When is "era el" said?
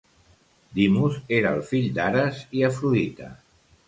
1.39-1.61